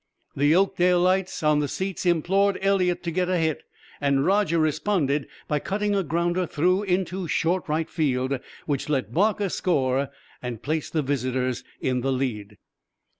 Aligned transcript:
The 0.35 0.53
Oakdaleites 0.53 1.43
on 1.47 1.59
the 1.59 1.67
seats 1.67 2.07
implored 2.07 2.57
Eliot 2.63 3.03
to 3.03 3.11
get 3.11 3.29
a 3.29 3.37
hit, 3.37 3.61
and 4.01 4.25
Roger 4.25 4.57
responded 4.57 5.27
by 5.47 5.59
cutting 5.59 5.93
a 5.93 6.01
grounder 6.01 6.47
through 6.47 6.81
into 6.81 7.27
short 7.27 7.69
right 7.69 7.87
field, 7.87 8.39
which 8.65 8.89
let 8.89 9.13
Barker 9.13 9.47
score 9.49 10.09
and 10.41 10.63
placed 10.63 10.93
the 10.93 11.03
visitors 11.03 11.63
in 11.81 12.01
the 12.01 12.11
lead. 12.11 12.57